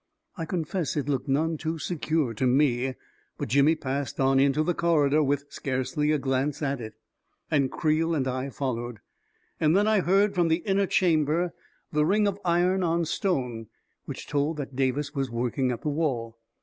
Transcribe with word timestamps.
I 0.35 0.45
confess 0.45 0.97
it 0.97 1.07
looked 1.07 1.27
none 1.27 1.57
too 1.57 1.77
secure 1.77 2.33
to 2.33 2.47
me; 2.47 2.95
but 3.37 3.49
Jimmy 3.49 3.75
passed 3.75 4.19
on 4.19 4.39
into 4.39 4.63
the 4.63 4.73
corridor 4.73 5.21
with 5.21 5.45
scarcely 5.53 6.11
a 6.11 6.17
glance 6.17 6.63
at 6.63 6.81
it, 6.81 6.95
and 7.51 7.71
Creel 7.71 8.15
and 8.15 8.27
I 8.27 8.49
followed. 8.49 8.97
And 9.59 9.77
then 9.77 9.85
I 9.85 9.99
heard, 9.99 10.33
from 10.33 10.47
the 10.47 10.63
inner 10.65 10.87
chamber, 10.87 11.53
the 11.91 12.03
ring 12.03 12.25
A 12.25 12.31
KING 12.31 12.37
IN 12.37 12.41
BABYLON 12.43 12.53
343 12.79 12.81
of 12.81 12.81
iron 12.81 12.99
on 12.99 13.05
stone 13.05 13.67
which 14.05 14.25
told 14.25 14.57
that 14.57 14.75
Davis 14.75 15.13
was 15.13 15.29
working 15.29 15.69
at 15.71 15.81
the 15.83 15.89
wall. 15.89 16.35